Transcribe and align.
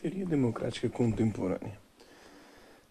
Teoria 0.00 0.24
democrática 0.24 0.88
contemporânea. 0.88 1.76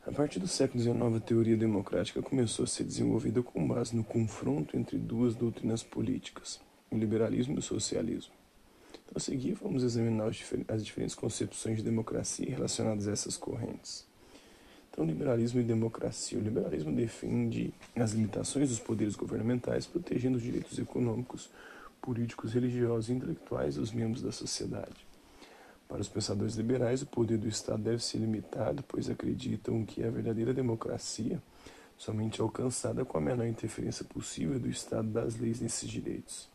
A 0.06 0.12
partir 0.12 0.40
do 0.40 0.48
século 0.48 0.84
XIX, 0.84 1.16
a 1.16 1.20
teoria 1.22 1.56
democrática 1.56 2.22
começou 2.22 2.64
a 2.64 2.68
ser 2.68 2.84
desenvolvida 2.84 3.42
com 3.42 3.66
base 3.66 3.96
no 3.96 4.04
confronto 4.04 4.76
entre 4.76 4.98
duas 4.98 5.34
doutrinas 5.34 5.82
políticas, 5.82 6.60
o 6.92 6.98
liberalismo 6.98 7.56
e 7.56 7.60
o 7.60 7.62
socialismo. 7.62 8.34
Então, 8.92 9.14
a 9.16 9.20
seguir, 9.22 9.54
vamos 9.54 9.84
examinar 9.84 10.28
as 10.68 10.84
diferentes 10.84 11.16
concepções 11.16 11.78
de 11.78 11.84
democracia 11.84 12.50
relacionadas 12.50 13.08
a 13.08 13.14
essas 13.14 13.38
correntes. 13.38 14.06
Então, 14.92 15.06
liberalismo 15.06 15.62
e 15.62 15.64
democracia. 15.64 16.38
O 16.38 16.42
liberalismo 16.42 16.94
defende 16.94 17.74
as 17.96 18.12
limitações 18.12 18.68
dos 18.68 18.80
poderes 18.80 19.16
governamentais, 19.16 19.86
protegendo 19.86 20.36
os 20.36 20.44
direitos 20.44 20.78
econômicos, 20.78 21.50
políticos, 22.02 22.52
religiosos 22.52 23.08
e 23.08 23.14
intelectuais 23.14 23.76
dos 23.76 23.94
membros 23.94 24.22
da 24.22 24.34
sociedade. 24.34 25.07
Para 25.88 26.02
os 26.02 26.10
pensadores 26.10 26.56
liberais, 26.56 27.02
o 27.02 27.06
poder 27.06 27.38
do 27.38 27.48
Estado 27.48 27.82
deve 27.82 28.04
ser 28.04 28.18
limitado, 28.18 28.84
pois 28.88 29.10
acreditam 29.10 29.86
que 29.86 30.04
a 30.04 30.10
verdadeira 30.10 30.54
democracia 30.54 31.42
somente 31.98 32.42
é 32.42 32.44
alcançada 32.44 33.06
com 33.06 33.18
a 33.18 33.22
menor 33.22 33.48
interferência 33.48 34.04
possível 34.04 34.60
do 34.60 34.70
Estado 34.70 35.08
das 35.08 35.38
leis 35.38 35.62
nesses 35.62 35.90
direitos. 35.90 36.50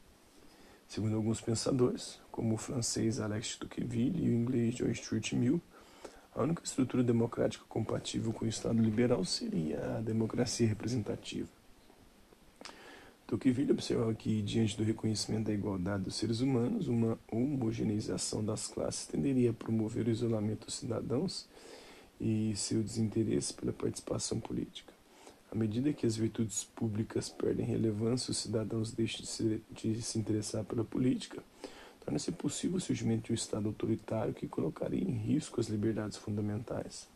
Segundo 0.87 1.17
alguns 1.17 1.41
pensadores, 1.41 2.21
como 2.31 2.55
o 2.55 2.59
francês 2.59 3.19
Alex 3.19 3.57
Tocqueville 3.57 4.27
e 4.27 4.29
o 4.29 4.35
inglês 4.35 4.75
John 4.75 4.93
Stuart 4.95 5.33
Mill, 5.33 5.61
a 6.35 6.43
única 6.43 6.63
estrutura 6.63 7.03
democrática 7.03 7.65
compatível 7.69 8.33
com 8.33 8.45
o 8.45 8.49
Estado 8.49 8.81
liberal 8.81 9.25
seria 9.25 9.97
a 9.97 10.01
democracia 10.01 10.69
representativa. 10.69 11.62
Tocqueville 13.33 13.73
observava 13.73 14.13
que, 14.13 14.43
diante 14.43 14.77
do 14.77 14.85
reconhecimento 14.85 15.47
da 15.47 15.55
igualdade 15.55 16.05
dos 16.05 16.17
seres 16.17 16.41
humanos, 16.41 16.87
uma 16.87 17.19
homogeneização 17.31 18.45
das 18.45 18.67
classes 18.67 19.07
tenderia 19.07 19.53
a 19.53 19.55
promover 19.55 20.07
o 20.07 20.11
isolamento 20.11 20.67
dos 20.67 20.75
cidadãos 20.75 21.49
e 22.21 22.53
seu 22.55 22.83
desinteresse 22.83 23.55
pela 23.55 23.73
participação 23.73 24.39
política. 24.39 24.93
À 25.51 25.55
medida 25.55 25.95
que 25.95 26.05
as 26.05 26.15
virtudes 26.15 26.65
públicas 26.77 27.31
perdem 27.31 27.65
relevância, 27.65 28.33
os 28.33 28.37
cidadãos 28.37 28.93
deixam 28.93 29.23
de 29.23 29.27
se, 29.27 29.63
de 29.71 30.03
se 30.03 30.19
interessar 30.19 30.63
pela 30.65 30.85
política, 30.85 31.43
torna-se 32.05 32.33
possível 32.33 32.77
o 32.77 32.81
surgimento 32.83 33.29
de 33.29 33.33
um 33.33 33.35
Estado 33.35 33.67
autoritário 33.67 34.35
que 34.35 34.47
colocaria 34.47 35.03
em 35.03 35.17
risco 35.17 35.59
as 35.59 35.69
liberdades 35.69 36.19
fundamentais. 36.19 37.09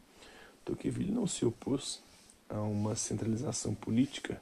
Tocqueville 0.64 1.12
não 1.12 1.26
se 1.26 1.44
opôs 1.44 2.02
a 2.48 2.62
uma 2.62 2.94
centralização 2.94 3.74
política 3.74 4.40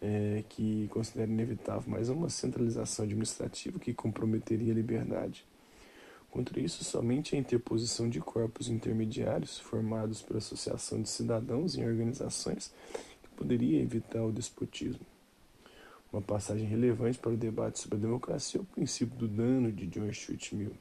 é, 0.00 0.42
que 0.48 0.88
considera 0.88 1.30
inevitável, 1.30 1.84
mas 1.86 2.08
é 2.08 2.12
uma 2.12 2.30
centralização 2.30 3.04
administrativa 3.04 3.78
que 3.78 3.92
comprometeria 3.92 4.72
a 4.72 4.76
liberdade. 4.76 5.44
Contra 6.30 6.60
isso, 6.60 6.84
somente 6.84 7.34
a 7.34 7.38
interposição 7.38 8.08
de 8.08 8.20
corpos 8.20 8.68
intermediários 8.68 9.58
formados 9.58 10.22
pela 10.22 10.38
associação 10.38 11.02
de 11.02 11.08
cidadãos 11.08 11.76
em 11.76 11.84
organizações 11.84 12.72
que 13.22 13.28
poderia 13.30 13.82
evitar 13.82 14.22
o 14.22 14.32
despotismo. 14.32 15.04
Uma 16.12 16.22
passagem 16.22 16.66
relevante 16.66 17.18
para 17.18 17.32
o 17.32 17.36
debate 17.36 17.80
sobre 17.80 17.98
a 17.98 18.00
democracia 18.00 18.60
é 18.60 18.62
o 18.62 18.66
princípio 18.66 19.16
do 19.16 19.28
dano 19.28 19.70
de 19.72 19.86
John 19.86 20.12
Stuart 20.12 20.52
Mill. 20.52 20.72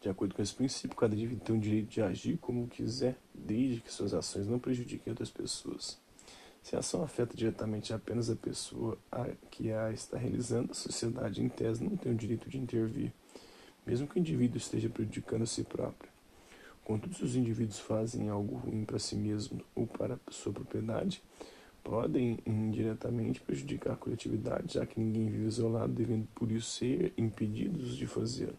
De 0.00 0.08
acordo 0.08 0.34
com 0.34 0.42
esse 0.42 0.54
princípio, 0.54 0.96
cada 0.96 1.14
indivíduo 1.14 1.44
tem 1.44 1.56
o 1.56 1.60
direito 1.60 1.88
de 1.88 2.02
agir 2.02 2.36
como 2.38 2.66
quiser, 2.66 3.16
desde 3.32 3.80
que 3.80 3.92
suas 3.92 4.12
ações 4.12 4.48
não 4.48 4.58
prejudiquem 4.58 5.12
outras 5.12 5.30
pessoas. 5.30 6.01
Se 6.62 6.76
a 6.76 6.78
ação 6.78 7.02
afeta 7.02 7.36
diretamente 7.36 7.92
apenas 7.92 8.30
a 8.30 8.36
pessoa 8.36 8.96
a 9.10 9.26
que 9.50 9.72
a 9.72 9.92
está 9.92 10.16
realizando, 10.16 10.70
a 10.70 10.74
sociedade, 10.74 11.42
em 11.42 11.48
tese, 11.48 11.82
não 11.82 11.96
tem 11.96 12.12
o 12.12 12.16
direito 12.16 12.48
de 12.48 12.58
intervir, 12.58 13.12
mesmo 13.84 14.06
que 14.06 14.16
o 14.16 14.20
indivíduo 14.20 14.58
esteja 14.58 14.88
prejudicando 14.88 15.42
a 15.42 15.46
si 15.46 15.64
próprio. 15.64 16.10
Contudo, 16.84 17.14
se 17.14 17.24
os 17.24 17.36
indivíduos 17.36 17.80
fazem 17.80 18.28
algo 18.28 18.56
ruim 18.56 18.84
para 18.84 18.98
si 18.98 19.16
mesmo 19.16 19.60
ou 19.74 19.86
para 19.86 20.18
sua 20.30 20.52
propriedade, 20.52 21.22
podem 21.82 22.38
indiretamente 22.46 23.40
prejudicar 23.40 23.94
a 23.94 23.96
coletividade, 23.96 24.74
já 24.74 24.86
que 24.86 25.00
ninguém 25.00 25.28
vive 25.28 25.46
isolado, 25.46 25.92
devendo 25.92 26.28
por 26.34 26.50
isso 26.50 26.70
ser 26.70 27.12
impedidos 27.16 27.96
de 27.96 28.06
fazê-lo. 28.06 28.58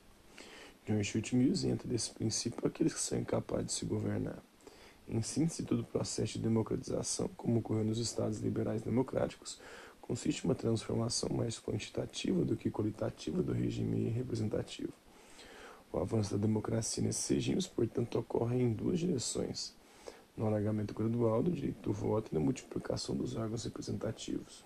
John 0.85 1.01
Stuart 1.01 1.31
Mills 1.33 1.65
entra 1.65 1.87
desse 1.87 2.11
princípio 2.11 2.67
aqueles 2.67 2.93
que 2.93 2.99
são 2.99 3.17
incapazes 3.17 3.67
de 3.67 3.73
se 3.73 3.85
governar. 3.85 4.43
Em 5.13 5.21
síntese, 5.21 5.61
todo 5.61 5.81
o 5.81 5.85
processo 5.85 6.33
de 6.33 6.39
democratização, 6.39 7.29
como 7.37 7.59
ocorreu 7.59 7.85
nos 7.85 7.99
Estados 7.99 8.39
liberais 8.39 8.81
democráticos, 8.81 9.59
consiste 10.01 10.43
em 10.43 10.47
uma 10.47 10.55
transformação 10.55 11.29
mais 11.29 11.59
quantitativa 11.59 12.43
do 12.43 12.57
que 12.57 12.71
qualitativa 12.71 13.43
do 13.43 13.53
regime 13.53 14.09
representativo. 14.09 14.91
O 15.91 15.99
avanço 15.99 16.31
da 16.31 16.41
democracia 16.41 17.03
nesses 17.03 17.27
regimes, 17.27 17.67
portanto, 17.67 18.17
ocorre 18.17 18.59
em 18.59 18.73
duas 18.73 18.97
direções: 18.97 19.75
no 20.35 20.47
alargamento 20.47 20.95
gradual 20.95 21.43
do 21.43 21.51
direito 21.51 21.79
do 21.83 21.93
voto 21.93 22.31
e 22.31 22.33
na 22.33 22.39
multiplicação 22.39 23.15
dos 23.15 23.35
órgãos 23.35 23.65
representativos. 23.65 24.65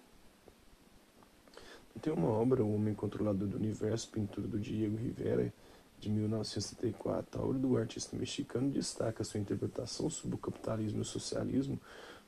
Tem 2.01 2.13
uma 2.13 2.29
obra, 2.29 2.63
O 2.63 2.73
Homem 2.73 2.93
Controlador 2.93 3.49
do 3.49 3.57
Universo, 3.57 4.09
pintura 4.11 4.47
do 4.47 4.57
Diego 4.57 4.95
Rivera, 4.95 5.53
de 5.99 6.09
1974, 6.09 7.41
a 7.41 7.43
obra 7.43 7.57
do 7.57 7.77
artista 7.77 8.15
mexicano 8.15 8.69
destaca 8.69 9.23
sua 9.23 9.39
interpretação 9.39 10.09
sobre 10.09 10.35
o 10.35 10.39
capitalismo 10.39 10.99
e 10.99 11.01
o 11.01 11.05
socialismo, 11.05 11.79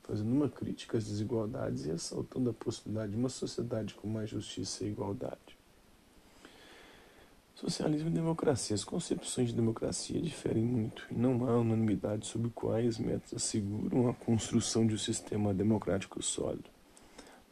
fazendo 0.03 0.31
uma 0.31 0.49
crítica 0.49 0.97
às 0.97 1.05
desigualdades 1.05 1.85
e 1.85 1.89
ressaltando 1.89 2.49
a 2.49 2.53
possibilidade 2.53 3.11
de 3.11 3.17
uma 3.17 3.29
sociedade 3.29 3.93
com 3.93 4.07
mais 4.07 4.29
justiça 4.29 4.83
e 4.83 4.89
igualdade. 4.89 5.57
Socialismo 7.53 8.09
e 8.09 8.13
democracia. 8.13 8.73
As 8.73 8.85
concepções 8.85 9.49
de 9.49 9.55
democracia 9.55 10.21
diferem 10.21 10.63
muito 10.63 11.05
e 11.11 11.13
não 11.13 11.45
há 11.47 11.59
unanimidade 11.59 12.25
sobre 12.25 12.49
quais 12.51 12.97
métodos 12.97 13.33
asseguram 13.33 14.07
a 14.07 14.13
construção 14.13 14.87
de 14.87 14.95
um 14.95 14.97
sistema 14.97 15.53
democrático 15.53 16.23
sólido. 16.23 16.78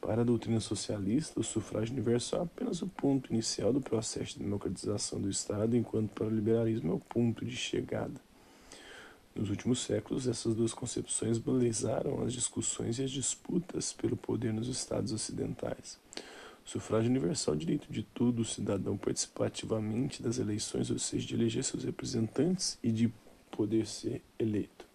Para 0.02 0.22
a 0.22 0.26
doutrina 0.26 0.60
socialista, 0.60 1.40
o 1.40 1.44
sufrágio 1.44 1.94
universal 1.94 2.42
é 2.42 2.44
apenas 2.44 2.82
o 2.82 2.88
ponto 2.88 3.34
inicial 3.34 3.74
do 3.74 3.82
processo 3.82 4.34
de 4.34 4.44
democratização 4.44 5.20
do 5.20 5.30
Estado, 5.30 5.76
enquanto 5.76 6.12
para 6.12 6.28
o 6.28 6.30
liberalismo 6.30 6.92
é 6.92 6.96
o 6.96 7.00
ponto 7.00 7.44
de 7.44 7.56
chegada. 7.56 8.22
Nos 9.36 9.50
últimos 9.50 9.82
séculos, 9.82 10.28
essas 10.28 10.56
duas 10.56 10.74
concepções 10.74 11.38
balizaram 11.38 12.24
as 12.24 12.34
discussões 12.34 12.98
e 12.98 13.04
as 13.04 13.12
disputas 13.12 13.94
pelo 13.94 14.18
poder 14.18 14.52
nos 14.54 14.68
Estados 14.68 15.12
ocidentais. 15.12 16.00
O 16.66 16.70
sufrágio 16.70 17.10
universal 17.10 17.54
é 17.54 17.58
o 17.58 17.60
direito 17.60 17.92
de 17.92 18.02
todo 18.02 18.44
cidadão 18.44 18.98
participar 18.98 19.48
ativamente 19.48 20.24
das 20.24 20.40
eleições, 20.40 20.90
ou 20.90 20.98
seja, 20.98 21.28
de 21.28 21.36
eleger 21.36 21.64
seus 21.64 21.84
representantes 21.84 22.80
e 22.82 22.92
de 22.92 23.14
poder 23.52 23.86
ser 23.86 24.24
eleito. 24.40 24.87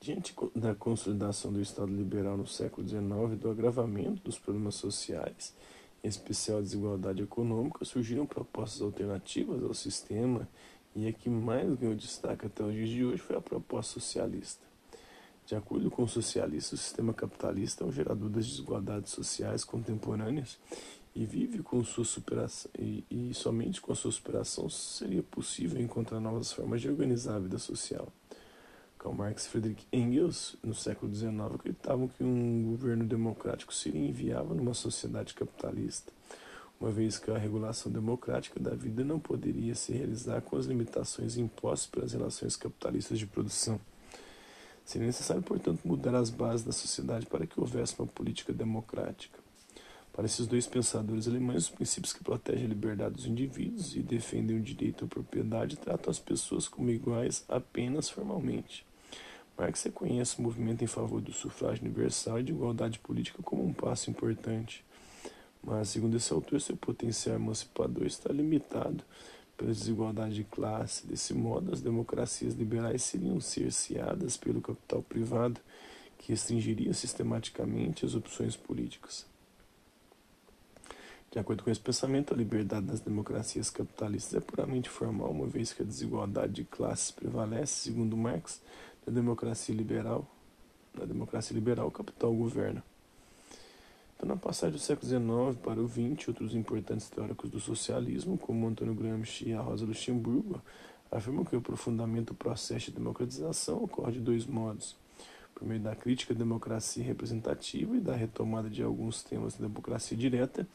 Diante 0.00 0.32
da 0.54 0.76
consolidação 0.76 1.52
do 1.52 1.60
Estado 1.60 1.92
liberal 1.92 2.36
no 2.36 2.46
século 2.46 2.86
XIX 2.86 3.32
e 3.32 3.36
do 3.36 3.50
agravamento 3.50 4.22
dos 4.22 4.38
problemas 4.38 4.76
sociais, 4.76 5.52
em 6.04 6.08
especial 6.08 6.58
a 6.58 6.62
desigualdade 6.62 7.20
econômica, 7.20 7.84
surgiram 7.84 8.24
propostas 8.24 8.80
alternativas 8.80 9.60
ao 9.62 9.74
sistema 9.74 10.48
e 10.94 11.08
a 11.08 11.12
que 11.12 11.28
mais 11.28 11.74
ganhou 11.74 11.96
destaque 11.96 12.46
até 12.46 12.62
os 12.62 12.72
dias 12.72 12.88
de 12.88 13.04
hoje 13.04 13.18
foi 13.18 13.36
a 13.36 13.40
proposta 13.40 13.94
socialista. 13.94 14.64
De 15.44 15.56
acordo 15.56 15.90
com 15.90 16.04
os 16.04 16.12
socialistas, 16.12 16.78
o 16.78 16.82
sistema 16.82 17.12
capitalista 17.12 17.82
é 17.82 17.86
um 17.86 17.92
gerador 17.92 18.28
das 18.28 18.46
desigualdades 18.46 19.10
sociais 19.12 19.64
contemporâneas 19.64 20.58
e 21.12 21.26
vive 21.26 21.60
com 21.62 21.82
sua 21.82 22.04
superação 22.04 22.70
e, 22.78 23.04
e 23.10 23.34
somente 23.34 23.80
com 23.80 23.90
a 23.90 23.96
sua 23.96 24.12
superação 24.12 24.70
seria 24.70 25.24
possível 25.24 25.80
encontrar 25.80 26.20
novas 26.20 26.52
formas 26.52 26.80
de 26.80 26.88
organizar 26.88 27.34
a 27.36 27.40
vida 27.40 27.58
social. 27.58 28.12
Karl 28.98 29.14
Marx 29.14 29.46
e 29.46 29.48
Friedrich 29.48 29.86
Engels, 29.92 30.56
no 30.62 30.74
século 30.74 31.14
XIX, 31.14 31.40
acreditavam 31.54 32.08
que 32.08 32.24
um 32.24 32.64
governo 32.64 33.04
democrático 33.04 33.72
seria 33.72 34.08
inviável 34.08 34.54
numa 34.54 34.74
sociedade 34.74 35.34
capitalista, 35.34 36.12
uma 36.80 36.90
vez 36.90 37.16
que 37.16 37.30
a 37.30 37.38
regulação 37.38 37.90
democrática 37.90 38.58
da 38.58 38.74
vida 38.74 39.04
não 39.04 39.20
poderia 39.20 39.74
se 39.74 39.92
realizar 39.92 40.40
com 40.42 40.56
as 40.56 40.66
limitações 40.66 41.36
impostas 41.36 41.86
pelas 41.86 42.12
relações 42.12 42.56
capitalistas 42.56 43.18
de 43.18 43.26
produção. 43.26 43.80
Seria 44.84 45.06
necessário, 45.06 45.42
portanto, 45.42 45.80
mudar 45.84 46.14
as 46.14 46.30
bases 46.30 46.64
da 46.64 46.72
sociedade 46.72 47.26
para 47.26 47.46
que 47.46 47.60
houvesse 47.60 47.94
uma 47.98 48.06
política 48.06 48.52
democrática. 48.52 49.38
Para 50.12 50.26
esses 50.26 50.48
dois 50.48 50.66
pensadores 50.66 51.28
alemães, 51.28 51.64
os 51.64 51.70
princípios 51.70 52.12
que 52.12 52.24
protegem 52.24 52.64
a 52.64 52.68
liberdade 52.68 53.14
dos 53.14 53.26
indivíduos 53.26 53.94
e 53.94 54.00
defendem 54.00 54.56
o 54.56 54.62
direito 54.62 55.04
à 55.04 55.08
propriedade 55.08 55.76
tratam 55.76 56.10
as 56.10 56.18
pessoas 56.18 56.66
como 56.66 56.90
iguais 56.90 57.44
apenas 57.48 58.08
formalmente. 58.08 58.87
Marx 59.58 59.82
reconhece 59.82 60.38
o 60.38 60.42
movimento 60.42 60.84
em 60.84 60.86
favor 60.86 61.20
do 61.20 61.32
sufrágio 61.32 61.84
universal 61.84 62.38
e 62.38 62.44
de 62.44 62.52
igualdade 62.52 63.00
política 63.00 63.42
como 63.42 63.66
um 63.66 63.72
passo 63.72 64.08
importante. 64.08 64.84
Mas, 65.60 65.88
segundo 65.88 66.16
esse 66.16 66.32
autor, 66.32 66.60
seu 66.60 66.76
potencial 66.76 67.34
emancipador 67.34 68.06
está 68.06 68.32
limitado 68.32 69.02
pela 69.56 69.72
desigualdade 69.72 70.36
de 70.36 70.44
classe. 70.44 71.04
Desse 71.04 71.34
modo, 71.34 71.72
as 71.72 71.82
democracias 71.82 72.54
liberais 72.54 73.02
seriam 73.02 73.40
cerceadas 73.40 74.36
pelo 74.36 74.60
capital 74.60 75.02
privado, 75.02 75.60
que 76.16 76.30
restringiria 76.30 76.94
sistematicamente 76.94 78.06
as 78.06 78.14
opções 78.14 78.56
políticas. 78.56 79.26
De 81.30 81.38
acordo 81.38 81.62
com 81.62 81.70
esse 81.70 81.80
pensamento, 81.80 82.32
a 82.32 82.36
liberdade 82.36 82.86
das 82.86 83.00
democracias 83.00 83.68
capitalistas 83.68 84.34
é 84.34 84.40
puramente 84.40 84.88
formal, 84.88 85.30
uma 85.30 85.46
vez 85.46 85.72
que 85.72 85.82
a 85.82 85.84
desigualdade 85.84 86.54
de 86.54 86.64
classes 86.64 87.10
prevalece, 87.10 87.74
segundo 87.74 88.16
Marx, 88.16 88.62
na 89.08 89.14
democracia 89.14 89.74
liberal. 89.74 90.28
Na 90.94 91.06
democracia 91.06 91.54
liberal, 91.54 91.88
o 91.88 91.90
capital 91.90 92.32
governa. 92.34 92.84
Então, 94.14 94.28
na 94.28 94.36
passagem 94.36 94.76
do 94.76 94.78
século 94.78 95.08
XIX 95.08 95.62
para 95.62 95.80
o 95.80 95.88
XX, 95.88 96.28
outros 96.28 96.54
importantes 96.54 97.08
teóricos 97.08 97.50
do 97.50 97.58
socialismo, 97.58 98.36
como 98.36 98.66
Antônio 98.66 98.94
Gramsci 98.94 99.48
e 99.48 99.52
a 99.54 99.60
Rosa 99.60 99.86
Luxemburgo, 99.86 100.60
afirmam 101.10 101.44
que 101.44 101.56
o 101.56 101.58
aprofundamento 101.58 102.28
do 102.28 102.34
processo 102.34 102.86
de 102.86 102.98
democratização 102.98 103.82
ocorre 103.82 104.12
de 104.12 104.20
dois 104.20 104.44
modos 104.44 104.96
por 105.54 105.66
meio 105.66 105.80
da 105.80 105.96
crítica 105.96 106.34
à 106.34 106.36
democracia 106.36 107.02
representativa 107.02 107.96
e 107.96 108.00
da 108.00 108.14
retomada 108.14 108.68
de 108.70 108.82
alguns 108.82 109.24
temas 109.24 109.54
da 109.54 109.66
democracia 109.66 110.16
direta, 110.16 110.68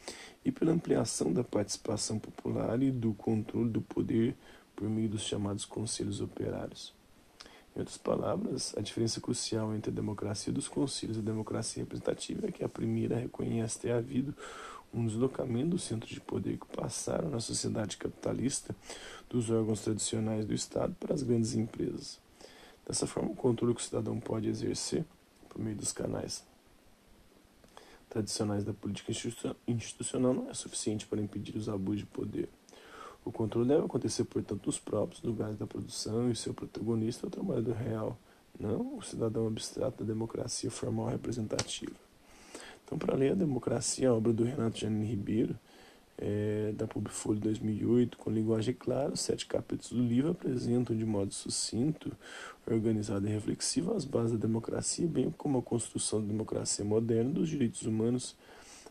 e 0.44 0.52
pela 0.52 0.72
ampliação 0.72 1.32
da 1.32 1.42
participação 1.42 2.18
popular 2.18 2.82
e 2.82 2.90
do 2.90 3.14
controle 3.14 3.70
do 3.70 3.80
poder 3.80 4.36
por 4.76 4.88
meio 4.88 5.08
dos 5.08 5.22
chamados 5.22 5.64
conselhos 5.64 6.20
operários. 6.20 6.92
Em 7.74 7.80
outras 7.80 7.96
palavras, 7.96 8.72
a 8.76 8.80
diferença 8.80 9.20
crucial 9.20 9.74
entre 9.74 9.90
a 9.90 9.94
democracia 9.94 10.52
dos 10.52 10.68
conselhos 10.68 11.16
e 11.16 11.20
a 11.20 11.22
democracia 11.22 11.82
representativa 11.82 12.46
é 12.46 12.52
que 12.52 12.62
a 12.62 12.68
primeira 12.68 13.16
reconhece 13.16 13.80
ter 13.80 13.92
havido 13.92 14.34
um 14.92 15.06
deslocamento 15.06 15.70
dos 15.70 15.82
centros 15.82 16.12
de 16.12 16.20
poder 16.20 16.56
que 16.56 16.66
passaram 16.76 17.28
na 17.28 17.40
sociedade 17.40 17.96
capitalista 17.96 18.76
dos 19.28 19.50
órgãos 19.50 19.80
tradicionais 19.80 20.44
do 20.46 20.54
Estado 20.54 20.94
para 21.00 21.12
as 21.12 21.22
grandes 21.22 21.54
empresas. 21.54 22.20
Dessa 22.86 23.06
forma, 23.06 23.32
o 23.32 23.36
controle 23.36 23.74
que 23.74 23.80
o 23.80 23.84
cidadão 23.84 24.20
pode 24.20 24.48
exercer 24.48 25.04
por 25.48 25.60
meio 25.60 25.76
dos 25.76 25.90
canais 25.90 26.44
tradicionais 28.14 28.62
da 28.62 28.72
política 28.72 29.10
institucional 29.66 30.32
não 30.32 30.48
é 30.48 30.54
suficiente 30.54 31.04
para 31.04 31.20
impedir 31.20 31.56
os 31.56 31.68
abusos 31.68 32.02
de 32.02 32.06
poder. 32.06 32.48
O 33.24 33.32
controle 33.32 33.68
deve 33.68 33.84
acontecer, 33.84 34.24
portanto, 34.24 34.66
nos 34.66 34.78
próprios 34.78 35.22
lugares 35.22 35.56
da 35.56 35.66
produção 35.66 36.30
e 36.30 36.36
seu 36.36 36.52
protagonista 36.52 37.26
é 37.26 37.28
o 37.28 37.30
trabalhador 37.30 37.74
real, 37.74 38.18
não 38.58 38.98
o 38.98 39.02
cidadão 39.02 39.46
abstrato 39.46 40.04
da 40.04 40.12
democracia 40.12 40.70
formal 40.70 41.06
representativa. 41.06 41.94
Então, 42.84 42.98
para 42.98 43.16
ler 43.16 43.32
a 43.32 43.34
democracia, 43.34 44.10
a 44.10 44.14
obra 44.14 44.32
do 44.32 44.44
Renato 44.44 44.78
Janine 44.78 45.06
Ribeiro, 45.06 45.58
é, 46.18 46.72
da 46.76 46.86
Publifolio 46.86 47.40
2008, 47.40 48.18
com 48.18 48.30
linguagem 48.30 48.74
clara, 48.74 49.12
os 49.12 49.20
sete 49.20 49.46
capítulos 49.46 49.90
do 49.90 50.06
livro 50.06 50.30
apresentam 50.30 50.96
de 50.96 51.04
modo 51.04 51.32
sucinto, 51.32 52.12
organizado 52.66 53.26
e 53.26 53.30
reflexivo 53.30 53.94
as 53.94 54.04
bases 54.04 54.32
da 54.32 54.38
democracia, 54.38 55.06
bem 55.08 55.30
como 55.30 55.58
a 55.58 55.62
construção 55.62 56.20
da 56.20 56.28
democracia 56.28 56.84
moderna 56.84 57.30
dos 57.30 57.48
direitos 57.48 57.82
humanos, 57.82 58.36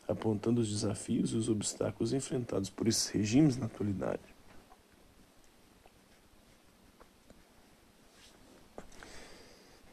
apontando 0.08 0.62
os 0.62 0.70
desafios 0.70 1.32
e 1.32 1.36
os 1.36 1.50
obstáculos 1.50 2.14
enfrentados 2.14 2.70
por 2.70 2.88
esses 2.88 3.08
regimes 3.08 3.58
na 3.58 3.66
atualidade. 3.66 4.22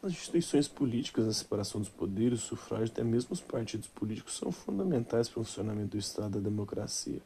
Nas 0.02 0.12
instituições 0.12 0.66
políticas, 0.66 1.28
a 1.28 1.32
separação 1.32 1.78
dos 1.78 1.90
poderes, 1.90 2.42
o 2.44 2.46
sufrágio, 2.46 2.86
até 2.86 3.04
mesmo 3.04 3.34
os 3.34 3.40
partidos 3.40 3.86
políticos 3.86 4.34
são 4.34 4.50
fundamentais 4.50 5.28
para 5.28 5.40
o 5.40 5.44
funcionamento 5.44 5.90
do 5.90 5.98
Estado 5.98 6.38
da 6.38 6.40
democracia. 6.40 7.20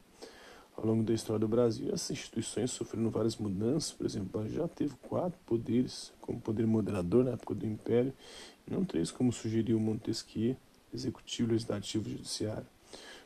Ao 0.76 0.84
longo 0.84 1.04
da 1.04 1.14
história 1.14 1.38
do 1.38 1.46
Brasil, 1.46 1.94
essas 1.94 2.10
instituições 2.10 2.72
sofreram 2.72 3.08
várias 3.10 3.36
mudanças. 3.36 3.92
Por 3.92 4.04
exemplo, 4.04 4.48
já 4.48 4.66
teve 4.66 4.92
quatro 5.08 5.38
poderes, 5.46 6.12
como 6.20 6.40
poder 6.40 6.66
moderador 6.66 7.24
na 7.24 7.30
época 7.30 7.54
do 7.54 7.64
Império, 7.64 8.12
e 8.66 8.72
não 8.72 8.84
três, 8.84 9.12
como 9.12 9.32
sugeriu 9.32 9.78
Montesquieu, 9.78 10.56
executivo, 10.94 11.52
legislativo 11.52 12.08
e 12.08 12.12
judiciário. 12.12 12.66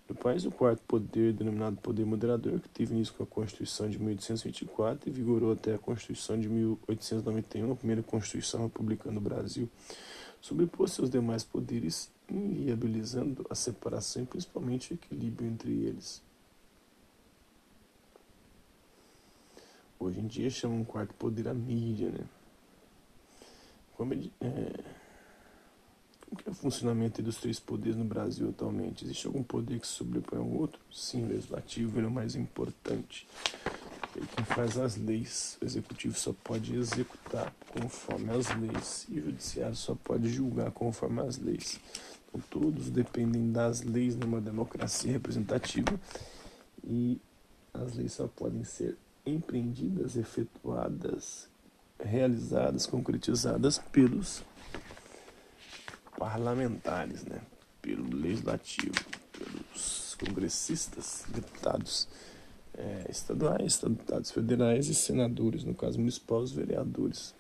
No 0.09 0.15
país, 0.15 0.47
o 0.47 0.51
quarto 0.51 0.81
poder, 0.89 1.35
denominado 1.35 1.77
poder 1.77 2.07
moderador, 2.07 2.59
que 2.61 2.69
teve 2.71 2.95
início 2.95 3.13
com 3.13 3.25
a 3.25 3.27
Constituição 3.27 3.91
de 3.91 3.99
1824 3.99 5.09
e 5.09 5.13
vigorou 5.13 5.53
até 5.53 5.75
a 5.75 5.79
Constituição 5.79 6.41
de 6.41 6.49
1891, 6.49 7.71
a 7.71 7.77
primeira 7.77 8.03
Constituição 8.03 8.63
republicana 8.63 9.17
do 9.17 9.21
Brasil, 9.21 9.69
sobrepôs 10.41 10.93
seus 10.93 11.11
demais 11.11 11.45
poderes, 11.45 12.11
inviabilizando 12.31 13.45
a 13.51 13.55
separação 13.55 14.23
e 14.23 14.27
principalmente 14.27 14.93
o 14.93 14.95
equilíbrio 14.95 15.47
entre 15.47 15.73
eles. 15.73 16.23
Hoje 20.01 20.21
em 20.21 20.27
dia 20.27 20.49
chamam 20.49 20.81
um 20.81 20.85
quarto 20.85 21.13
poder 21.15 21.49
a 21.49 21.55
mídia, 21.55 22.11
né? 22.11 22.25
Como 23.95 24.15
é, 24.15 24.85
como 26.29 26.43
é 26.47 26.51
o 26.51 26.55
funcionamento 26.55 27.23
dos 27.23 27.37
três 27.39 27.59
poderes 27.59 27.97
no 27.97 28.05
Brasil 28.05 28.49
atualmente? 28.49 29.05
Existe 29.05 29.27
algum 29.27 29.43
poder 29.43 29.81
que 29.81 29.87
se 29.87 29.95
sobrepõe 29.95 30.39
ao 30.39 30.49
outro? 30.49 30.81
Sim, 30.93 31.25
o 31.25 31.29
legislativo 31.29 32.01
é 32.01 32.07
o 32.07 32.11
mais 32.11 32.35
importante. 32.35 33.27
Ele 34.15 34.27
quem 34.35 34.45
faz 34.45 34.77
as 34.79 34.97
leis. 34.97 35.59
O 35.61 35.65
executivo 35.65 36.19
só 36.19 36.33
pode 36.45 36.75
executar 36.75 37.55
conforme 37.69 38.31
as 38.31 38.49
leis. 38.57 39.07
E 39.09 39.19
o 39.21 39.25
judiciário 39.25 39.77
só 39.77 39.95
pode 39.95 40.29
julgar 40.29 40.71
conforme 40.71 41.21
as 41.21 41.39
leis. 41.39 41.81
Então 42.29 42.41
todos 42.51 42.91
dependem 42.91 43.51
das 43.51 43.83
leis 43.83 44.17
numa 44.17 44.41
democracia 44.41 45.13
representativa. 45.13 45.99
E 46.85 47.21
as 47.73 47.95
leis 47.95 48.13
só 48.13 48.27
podem 48.27 48.65
ser 48.65 48.97
empreendidas, 49.25 50.17
efetuadas, 50.17 51.49
realizadas, 51.99 52.87
concretizadas 52.87 53.79
pelos 53.79 54.43
parlamentares, 56.29 57.25
né? 57.25 57.41
pelo 57.81 58.15
legislativo, 58.15 58.93
pelos 59.33 60.15
congressistas, 60.21 61.25
deputados 61.29 62.07
é, 62.77 63.07
estaduais, 63.09 63.79
deputados 63.79 64.31
federais 64.31 64.89
e 64.89 64.95
senadores, 64.95 65.65
no 65.65 65.75
caso 65.75 65.99
municipal, 65.99 66.41
os 66.41 66.53
vereadores. 66.53 67.35